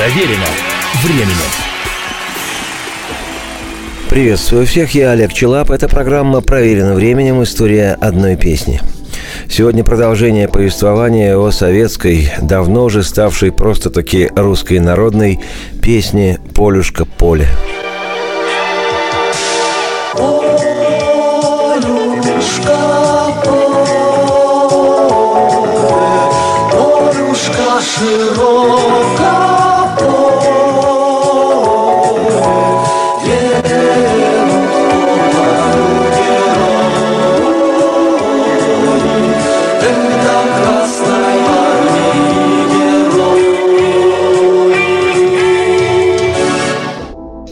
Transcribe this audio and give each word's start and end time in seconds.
Проверено 0.00 0.46
временем. 1.04 1.36
Приветствую 4.08 4.66
всех, 4.66 4.94
я 4.94 5.10
Олег 5.10 5.34
Челап. 5.34 5.70
Это 5.70 5.88
программа 5.88 6.40
«Проверено 6.40 6.94
временем. 6.94 7.42
История 7.42 7.98
одной 8.00 8.36
песни». 8.36 8.80
Сегодня 9.46 9.84
продолжение 9.84 10.48
повествования 10.48 11.36
о 11.36 11.50
советской, 11.50 12.32
давно 12.40 12.84
уже 12.84 13.02
ставшей 13.02 13.52
просто-таки 13.52 14.30
русской 14.34 14.78
народной 14.78 15.38
песне 15.82 16.38
«Полюшка 16.54 17.04
поле». 17.04 17.46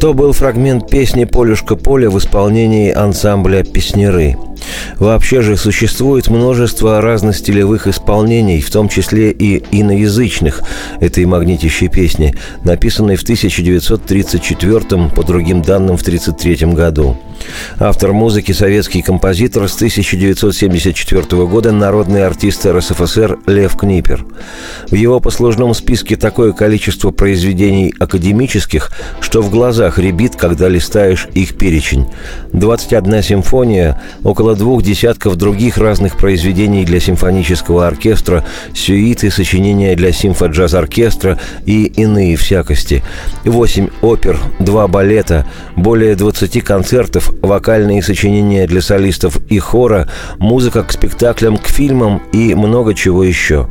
То 0.00 0.14
был 0.14 0.32
фрагмент 0.32 0.88
песни 0.88 1.24
«Полюшка 1.24 1.74
поле» 1.74 2.08
в 2.08 2.16
исполнении 2.18 2.92
ансамбля 2.92 3.64
«Песнеры». 3.64 4.36
Вообще 4.98 5.42
же 5.42 5.56
существует 5.56 6.28
множество 6.28 7.00
разностилевых 7.00 7.86
исполнений, 7.86 8.60
в 8.60 8.70
том 8.70 8.88
числе 8.88 9.30
и 9.30 9.62
иноязычных 9.70 10.62
этой 11.00 11.24
магнитящей 11.24 11.88
песни, 11.88 12.34
написанной 12.64 13.16
в 13.16 13.22
1934 13.22 15.10
по 15.14 15.22
другим 15.22 15.62
данным 15.62 15.96
в 15.96 16.02
1933 16.02 16.74
году. 16.74 17.16
Автор 17.78 18.12
музыки– 18.12 18.52
советский 18.52 19.02
композитор 19.02 19.68
с 19.68 19.76
1974 19.76 21.46
года, 21.46 21.72
народный 21.72 22.26
артист 22.26 22.66
РСФСР 22.66 23.38
Лев 23.46 23.76
Книпер. 23.76 24.24
В 24.90 24.94
его 24.94 25.20
послужном 25.20 25.74
списке 25.74 26.16
такое 26.16 26.52
количество 26.52 27.10
произведений 27.10 27.94
академических, 27.98 28.90
что 29.20 29.42
в 29.42 29.50
глазах 29.50 29.98
ребит, 29.98 30.34
когда 30.36 30.68
листаешь 30.68 31.28
их 31.34 31.56
перечень. 31.56 32.06
21 32.52 33.22
симфония, 33.22 34.02
около 34.24 34.56
двух 34.56 34.82
десятков 34.88 35.36
других 35.36 35.76
разных 35.76 36.16
произведений 36.16 36.86
для 36.86 36.98
симфонического 36.98 37.86
оркестра, 37.86 38.46
сюиты, 38.72 39.30
сочинения 39.30 39.94
для 39.94 40.12
симфоджаз-оркестра 40.12 41.38
и 41.66 41.84
иные 41.84 42.36
всякости. 42.36 43.04
8 43.44 43.88
опер, 44.00 44.40
2 44.60 44.88
балета, 44.88 45.46
более 45.76 46.16
20 46.16 46.64
концертов, 46.64 47.30
вокальные 47.42 48.02
сочинения 48.02 48.66
для 48.66 48.80
солистов 48.80 49.38
и 49.50 49.58
хора, 49.58 50.08
музыка 50.38 50.82
к 50.82 50.92
спектаклям, 50.92 51.58
к 51.58 51.66
фильмам 51.66 52.22
и 52.32 52.54
много 52.54 52.94
чего 52.94 53.22
еще. 53.22 53.68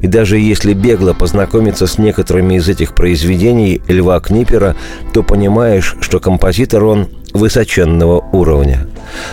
И 0.00 0.08
даже 0.08 0.36
если 0.36 0.72
бегло 0.72 1.12
познакомиться 1.12 1.86
с 1.86 1.96
некоторыми 1.96 2.54
из 2.54 2.68
этих 2.68 2.96
произведений 2.96 3.82
Льва 3.86 4.18
Книпера, 4.18 4.74
то 5.14 5.22
понимаешь, 5.22 5.94
что 6.00 6.18
композитор 6.18 6.82
он 6.84 7.08
высоченного 7.36 8.24
уровня. 8.32 8.86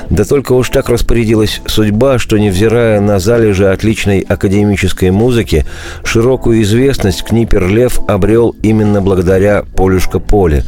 Да 0.10 0.24
только 0.24 0.54
уж 0.54 0.70
так 0.70 0.90
распорядилась 0.90 1.62
судьба, 1.66 2.20
что, 2.20 2.38
невзирая 2.38 3.02
на 3.02 3.20
залежи 3.20 3.70
отличной 3.70 4.20
академической 4.20 5.12
музыки, 5.12 5.66
широкую 6.04 6.62
известность 6.62 7.24
Книпер 7.24 7.68
Лев 7.68 8.00
обрел 8.08 8.56
именно 8.62 9.02
благодаря 9.02 9.64
«Полюшка 9.76 10.20
поле», 10.20 10.64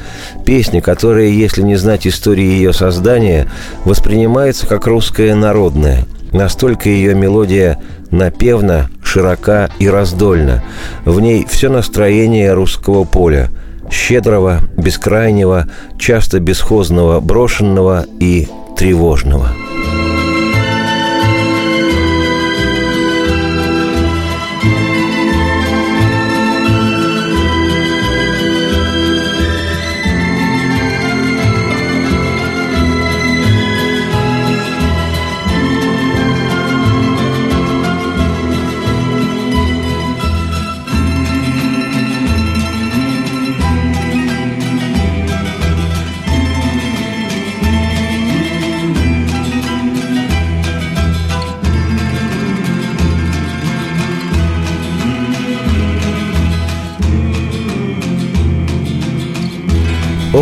песне, 0.46 0.82
которая, 0.82 1.28
если 1.28 1.62
не 1.62 1.76
знать 1.76 2.08
истории 2.08 2.46
ее 2.46 2.74
создания, 2.74 3.48
воспринимается 3.84 4.68
как 4.68 4.88
русская 4.88 5.36
народная. 5.36 6.06
Настолько 6.32 6.90
ее 6.90 7.16
мелодия 7.16 7.80
напевна, 8.12 8.90
широка 9.04 9.70
и 9.80 9.88
раздольна. 9.88 10.64
В 11.06 11.20
ней 11.20 11.46
все 11.50 11.70
настроение 11.70 12.54
русского 12.54 13.04
поля– 13.04 13.50
щедрого, 13.92 14.60
бескрайнего, 14.78 15.66
часто 15.98 16.40
бесхозного, 16.40 17.20
брошенного 17.20 18.06
и 18.20 18.48
тревожного. 18.78 19.50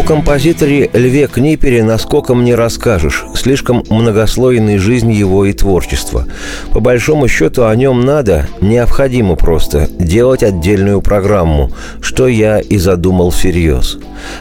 Композиторе 0.04 0.90
Льве 0.94 1.28
Книпере 1.28 1.84
наскоком 1.84 2.44
не 2.44 2.56
расскажешь. 2.56 3.24
Слишком 3.36 3.84
многослойной 3.90 4.78
жизнь 4.78 5.12
его 5.12 5.46
и 5.46 5.54
творчество. 5.54 6.26
По 6.74 6.80
большому 6.80 7.28
счету 7.28 7.66
о 7.66 7.76
нем 7.76 8.02
надо, 8.02 8.48
необходимо 8.60 9.36
просто, 9.36 9.88
делать 9.98 10.44
отдельную 10.44 11.02
программу, 11.02 11.72
что 12.02 12.28
я 12.28 12.60
и 12.60 12.78
задумал 12.78 13.30
всерьез. 13.30 13.98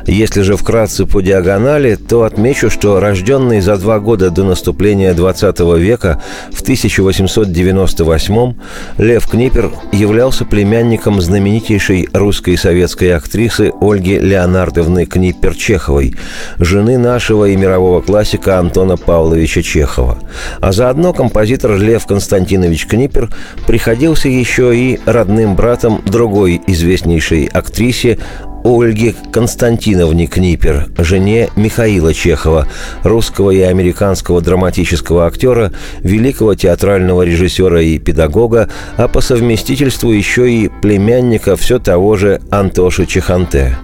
Если 0.06 0.42
же 0.42 0.56
вкратце 0.56 1.06
по 1.06 1.20
диагонали, 1.20 1.94
то 1.96 2.24
отмечу, 2.24 2.70
что 2.70 3.00
рожденный 3.00 3.60
за 3.60 3.76
два 3.76 4.00
года 4.00 4.30
до 4.30 4.44
наступления 4.44 5.14
XX 5.14 5.78
века 5.78 6.20
в 6.52 6.62
1898 6.62 8.54
Лев 8.98 9.28
Книпер 9.28 9.70
являлся 9.92 10.44
племянником 10.44 11.20
знаменитейшей 11.20 12.08
русской 12.12 12.56
советской 12.56 13.14
актрисы 13.14 13.72
Ольги 13.80 14.18
Леонардовны 14.18 15.06
Книпер 15.06 15.51
Перчеховой, 15.52 16.14
жены 16.58 16.96
нашего 16.96 17.44
и 17.44 17.56
мирового 17.56 18.00
классика 18.00 18.58
Антона 18.58 18.96
Павловича 18.96 19.62
Чехова. 19.62 20.18
А 20.60 20.72
заодно 20.72 21.12
композитор 21.12 21.76
Лев 21.76 22.06
Константинович 22.06 22.86
Книпер 22.86 23.28
приходился 23.66 24.28
еще 24.28 24.74
и 24.74 24.98
родным 25.04 25.54
братом 25.54 26.00
другой 26.06 26.58
известнейшей 26.66 27.46
актрисе 27.46 28.18
Ольге 28.64 29.14
Константиновне 29.30 30.26
Книпер, 30.26 30.88
жене 30.96 31.50
Михаила 31.54 32.14
Чехова, 32.14 32.66
русского 33.02 33.50
и 33.50 33.60
американского 33.60 34.40
драматического 34.40 35.26
актера, 35.26 35.70
великого 36.00 36.54
театрального 36.54 37.22
режиссера 37.22 37.82
и 37.82 37.98
педагога, 37.98 38.70
а 38.96 39.06
по 39.08 39.20
совместительству 39.20 40.12
еще 40.12 40.50
и 40.50 40.70
племянника 40.80 41.56
все 41.56 41.78
того 41.78 42.16
же 42.16 42.40
Антоши 42.50 43.04
Чеханте. 43.04 43.76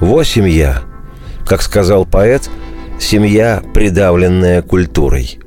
Восемь 0.00 0.48
я. 0.48 0.82
Как 1.46 1.62
сказал 1.62 2.04
поэт, 2.04 2.50
семья, 2.98 3.62
придавленная 3.72 4.62
культурой. 4.62 5.38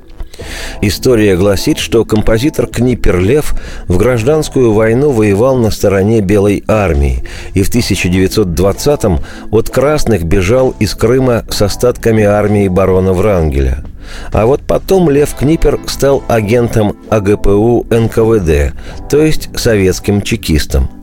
История 0.80 1.36
гласит, 1.36 1.76
что 1.76 2.06
композитор 2.06 2.66
Книпер 2.66 3.18
Лев 3.18 3.54
в 3.86 3.98
гражданскую 3.98 4.72
войну 4.72 5.10
воевал 5.10 5.56
на 5.56 5.70
стороне 5.70 6.22
Белой 6.22 6.64
армии 6.66 7.22
и 7.52 7.62
в 7.62 7.70
1920-м 7.70 9.18
от 9.50 9.68
красных 9.68 10.24
бежал 10.24 10.74
из 10.78 10.94
Крыма 10.94 11.44
с 11.50 11.60
остатками 11.60 12.24
армии 12.24 12.68
барона 12.68 13.12
Врангеля. 13.12 13.84
А 14.32 14.46
вот 14.46 14.62
потом 14.62 15.10
Лев 15.10 15.34
Книпер 15.34 15.78
стал 15.86 16.24
агентом 16.28 16.96
АГПУ 17.10 17.86
НКВД, 17.90 18.72
то 19.10 19.22
есть 19.22 19.50
советским 19.54 20.22
чекистом– 20.22 20.88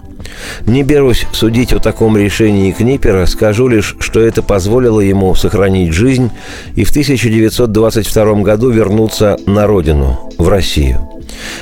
не 0.65 0.83
берусь 0.83 1.25
судить 1.31 1.73
о 1.73 1.79
таком 1.79 2.17
решении 2.17 2.71
Книпера, 2.71 3.25
скажу 3.25 3.67
лишь, 3.67 3.95
что 3.99 4.19
это 4.19 4.41
позволило 4.41 4.99
ему 4.99 5.33
сохранить 5.35 5.93
жизнь 5.93 6.31
и 6.75 6.83
в 6.83 6.89
1922 6.89 8.41
году 8.41 8.69
вернуться 8.69 9.37
на 9.45 9.67
родину, 9.67 10.29
в 10.37 10.49
Россию. 10.49 11.16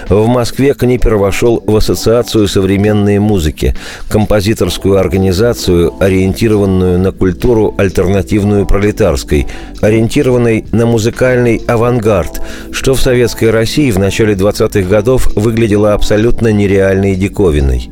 В 0.10 0.28
Москве 0.28 0.74
Книпер 0.74 1.16
вошел 1.16 1.64
в 1.66 1.76
Ассоциацию 1.76 2.48
современной 2.48 3.20
музыки, 3.20 3.76
композиторскую 4.10 4.98
организацию, 4.98 5.94
ориентированную 6.00 7.00
на 7.00 7.12
культуру 7.12 7.74
альтернативную 7.78 8.66
пролетарской, 8.66 9.48
ориентированной 9.82 10.66
на 10.72 10.86
музыкальный 10.86 11.62
авангард, 11.68 12.42
что 12.72 12.94
в 12.94 13.02
Советской 13.02 13.50
России 13.50 13.92
в 13.92 14.00
начале 14.00 14.34
20-х 14.34 14.88
годов 14.88 15.28
выглядело 15.36 15.94
абсолютно 15.94 16.52
нереальной 16.52 17.16
диковиной. 17.16 17.90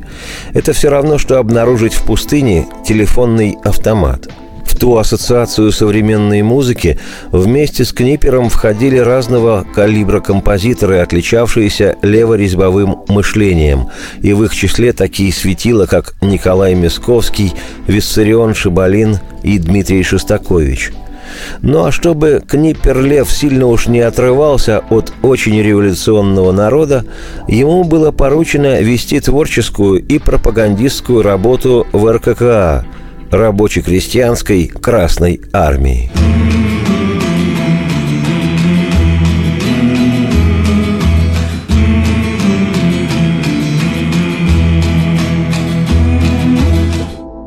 Это 0.52 0.72
все 0.72 0.90
равно, 0.90 1.18
что 1.18 1.38
обнаружить 1.38 1.94
в 1.94 2.04
пустыне 2.04 2.66
телефонный 2.86 3.58
автомат– 3.64 4.28
в 4.64 4.78
ту 4.78 4.96
ассоциацию 4.96 5.70
современной 5.72 6.42
музыки 6.42 6.98
вместе 7.30 7.84
с 7.84 7.92
Книпером 7.92 8.48
входили 8.48 8.98
разного 8.98 9.66
калибра 9.74 10.20
композиторы, 10.20 10.98
отличавшиеся 10.98 11.96
леворезьбовым 12.02 13.04
мышлением, 13.08 13.88
и 14.20 14.32
в 14.32 14.44
их 14.44 14.54
числе 14.54 14.92
такие 14.92 15.32
светила, 15.32 15.86
как 15.86 16.14
Николай 16.20 16.74
Мясковский, 16.74 17.52
Виссарион 17.86 18.54
Шибалин 18.54 19.18
и 19.42 19.58
Дмитрий 19.58 20.02
Шостакович– 20.02 20.92
ну 21.62 21.84
а 21.84 21.92
чтобы 21.92 22.42
Книпер 22.46 23.00
Лев 23.00 23.30
сильно 23.30 23.66
уж 23.66 23.86
не 23.86 24.00
отрывался 24.00 24.82
от 24.90 25.12
очень 25.22 25.60
революционного 25.60 26.52
народа, 26.52 27.04
ему 27.48 27.84
было 27.84 28.10
поручено 28.10 28.80
вести 28.80 29.20
творческую 29.20 30.04
и 30.04 30.18
пропагандистскую 30.18 31.22
работу 31.22 31.86
в 31.92 32.10
РККА, 32.10 32.84
рабоче-крестьянской 33.34 34.66
Красной 34.66 35.40
Армии. 35.52 36.10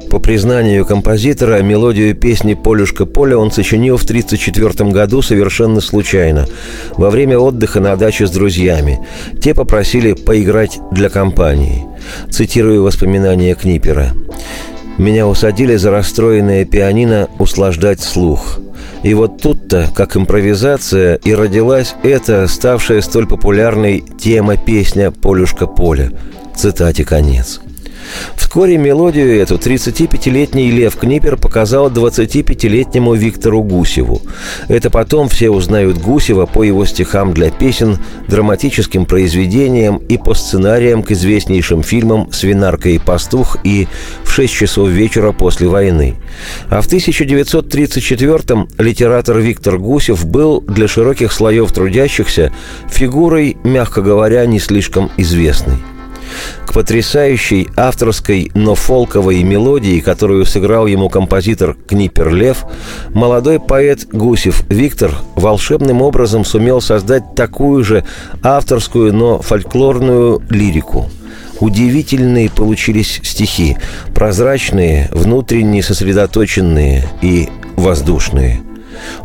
По 0.09 0.19
признанию 0.19 0.85
композитора, 0.85 1.61
мелодию 1.61 2.15
песни 2.15 2.53
«Полюшка 2.53 3.05
поля» 3.05 3.37
он 3.37 3.51
сочинил 3.51 3.97
в 3.97 4.03
1934 4.03 4.89
году 4.89 5.21
совершенно 5.21 5.79
случайно, 5.79 6.47
во 6.93 7.09
время 7.09 7.37
отдыха 7.37 7.79
на 7.79 7.95
даче 7.95 8.25
с 8.25 8.31
друзьями. 8.31 8.99
Те 9.41 9.53
попросили 9.53 10.13
поиграть 10.13 10.79
для 10.91 11.09
компании. 11.09 11.85
Цитирую 12.31 12.83
воспоминания 12.83 13.53
Книпера. 13.53 14.13
Меня 14.97 15.27
усадили 15.27 15.75
за 15.75 15.91
расстроенное 15.91 16.65
пианино 16.65 17.29
услаждать 17.37 18.01
слух. 18.01 18.59
И 19.03 19.13
вот 19.13 19.41
тут-то, 19.41 19.87
как 19.95 20.17
импровизация, 20.17 21.15
и 21.15 21.33
родилась 21.33 21.95
эта, 22.03 22.47
ставшая 22.47 23.01
столь 23.01 23.27
популярной 23.27 24.03
тема 24.19 24.57
песня 24.57 25.11
«Полюшка 25.11 25.67
поля». 25.67 26.11
Цитате 26.55 27.05
конец. 27.05 27.61
Вскоре 28.35 28.77
мелодию 28.77 29.39
эту 29.39 29.55
35-летний 29.55 30.71
Лев 30.71 30.95
Книпер 30.95 31.37
показал 31.37 31.89
25-летнему 31.89 33.13
Виктору 33.13 33.61
Гусеву. 33.61 34.21
Это 34.67 34.89
потом 34.89 35.29
все 35.29 35.49
узнают 35.49 35.97
Гусева 35.97 36.45
по 36.45 36.63
его 36.63 36.85
стихам 36.85 37.33
для 37.33 37.51
песен, 37.51 37.97
драматическим 38.27 39.05
произведениям 39.05 39.97
и 39.97 40.17
по 40.17 40.33
сценариям 40.33 41.03
к 41.03 41.11
известнейшим 41.11 41.83
фильмам 41.83 42.31
«Свинарка 42.31 42.89
и 42.89 42.99
пастух» 42.99 43.57
и 43.63 43.87
«В 44.23 44.31
6 44.31 44.53
часов 44.53 44.89
вечера 44.89 45.31
после 45.31 45.67
войны». 45.67 46.15
А 46.69 46.81
в 46.81 46.87
1934-м 46.87 48.69
литератор 48.77 49.37
Виктор 49.39 49.77
Гусев 49.77 50.25
был 50.25 50.61
для 50.61 50.87
широких 50.87 51.31
слоев 51.31 51.71
трудящихся 51.71 52.51
фигурой, 52.89 53.57
мягко 53.63 54.01
говоря, 54.01 54.45
не 54.45 54.59
слишком 54.59 55.11
известной. 55.17 55.77
К 56.65 56.73
потрясающей 56.73 57.67
авторской, 57.75 58.51
но 58.53 58.75
фолковой 58.75 59.43
мелодии, 59.43 59.99
которую 59.99 60.45
сыграл 60.45 60.87
ему 60.87 61.09
композитор 61.09 61.75
Книпер 61.87 62.33
Лев, 62.33 62.65
молодой 63.09 63.59
поэт 63.59 64.07
Гусев 64.11 64.63
Виктор 64.69 65.11
волшебным 65.35 66.01
образом 66.01 66.45
сумел 66.45 66.81
создать 66.81 67.35
такую 67.35 67.83
же 67.83 68.03
авторскую, 68.43 69.13
но 69.13 69.41
фольклорную 69.41 70.41
лирику. 70.49 71.09
Удивительные 71.59 72.49
получились 72.49 73.19
стихи, 73.23 73.77
прозрачные, 74.13 75.09
внутренне 75.11 75.81
сосредоточенные 75.81 77.07
и 77.21 77.49
воздушные– 77.75 78.61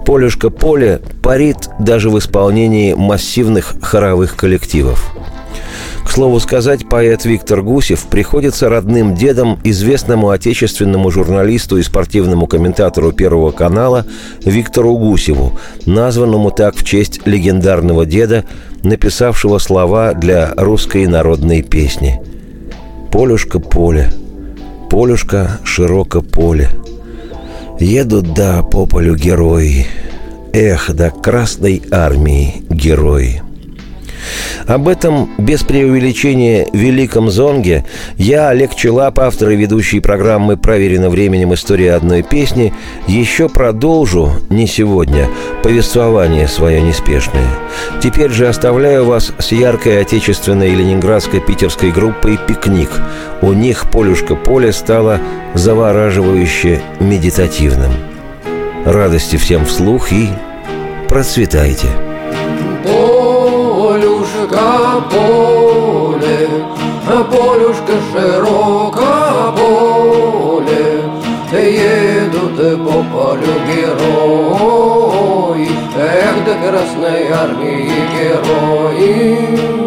Полюшка 0.05 0.51
поле 0.51 1.01
парит 1.23 1.71
даже 1.79 2.11
в 2.11 2.19
исполнении 2.19 2.95
массивных 2.95 3.75
хоровых 3.83 4.37
коллективов. 4.37 5.13
К 6.05 6.11
слову 6.11 6.41
сказать, 6.41 6.89
поэт 6.89 7.25
Виктор 7.25 7.63
Гусев 7.63 8.05
приходится 8.05 8.69
родным 8.69 9.15
дедом 9.15 9.59
известному 9.65 10.31
отечественному 10.31 11.11
журналисту 11.11 11.79
и 11.79 11.83
спортивному 11.83 12.47
комментатору 12.47 13.13
Первого 13.13 13.51
канала 13.51 14.05
Виктору 14.45 14.97
Гусеву, 14.97 15.59
названному 15.87 16.51
так 16.51 16.75
в 16.77 16.85
честь 16.85 17.21
легендарного 17.25 18.05
деда, 18.05 18.45
написавшего 18.83 19.59
слова 19.59 20.13
для 20.13 20.53
русской 20.57 21.07
народной 21.07 21.63
песни. 21.63 22.21
«Полюшка 23.11 23.61
поле, 23.61 24.13
полюшка 24.91 25.61
широко 25.65 26.21
поле, 26.21 26.69
едут 27.79 28.35
да 28.35 28.63
по 28.63 28.87
полю 28.87 29.17
герои, 29.17 29.87
эх, 30.53 30.91
да 30.95 31.11
Красной 31.11 31.83
Армии 31.91 32.65
герои». 32.69 33.43
Об 34.67 34.88
этом, 34.88 35.31
без 35.38 35.62
преувеличения, 35.62 36.67
великом 36.73 37.31
зонге 37.31 37.85
я, 38.17 38.49
Олег 38.49 38.75
Челап, 38.75 39.19
автор 39.19 39.50
и 39.50 39.56
ведущий 39.56 40.00
программы 40.00 40.56
«Проверено 40.56 41.11
временем. 41.11 41.55
История 41.55 41.94
одной 41.94 42.23
песни», 42.23 42.73
еще 43.06 43.49
продолжу, 43.49 44.31
не 44.50 44.67
сегодня, 44.67 45.29
повествование 45.62 46.49
свое 46.49 46.81
неспешное. 46.81 47.47
Теперь 48.03 48.31
же 48.31 48.49
оставляю 48.49 49.05
вас 49.05 49.32
с 49.38 49.53
яркой 49.53 50.00
отечественной 50.00 50.75
ленинградской 50.75 51.41
питерской 51.41 51.91
группой 51.91 52.38
«Пикник». 52.47 52.91
У 53.41 53.53
них 53.53 53.91
«Полюшка 53.91 54.37
поле» 54.37 54.73
стало 54.73 55.20
завораживающе 55.55 56.81
медитативным. 57.00 57.93
Радости 58.85 59.37
всем 59.37 59.65
вслух 59.65 60.12
и 60.12 60.29
процветайте! 61.08 62.12
Полюшка 64.53 65.01
поле, 65.11 66.41
полюшка 67.31 67.95
широка 68.13 69.55
поле, 69.57 70.85
Едут 71.53 72.59
по 72.85 72.97
полю 73.13 73.55
герои, 73.67 74.09
Эх, 75.97 76.37
да 76.45 76.55
Красной 76.69 77.23
Армии 77.31 77.93
герои. 78.13 79.81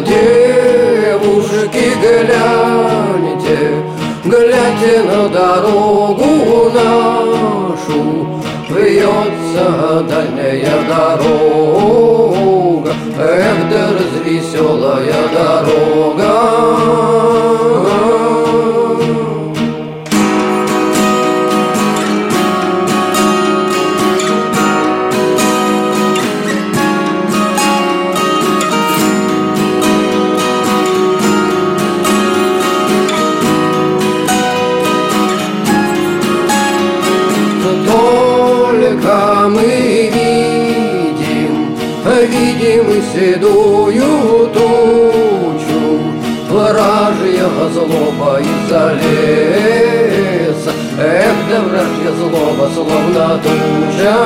Девушки, 0.00 1.92
гляньте, 2.00 3.82
гляньте 4.24 5.02
на 5.02 5.28
дорогу 5.28 6.70
нашу, 6.72 8.28
Вьется 8.68 10.04
дальняя 10.08 10.78
дорога, 10.88 12.92
Эх, 13.18 13.58
да 13.70 13.82
развеселая 13.98 15.22
дорога. 15.34 15.57
Седую 43.18 44.48
тучу, 44.54 46.00
Вражья 46.48 47.48
злоба 47.72 48.40
из-за 48.40 48.94
леса. 48.94 50.72
Эх, 51.00 51.36
да 51.50 51.60
вражья 51.62 52.12
злоба, 52.12 52.70
словно 52.74 53.40
туча 53.42 54.18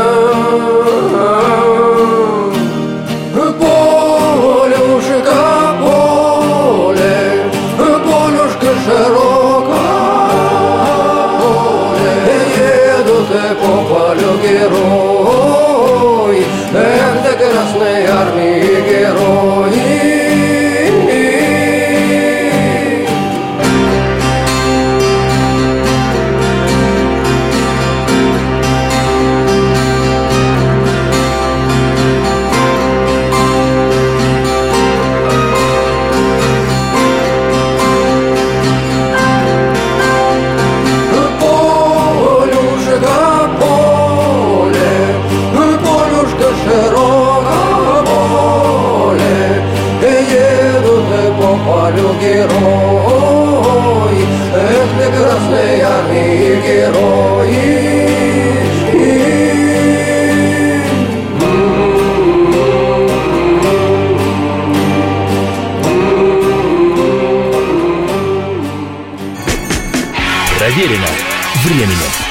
Проверено 71.92 72.08
временем. 72.08 72.21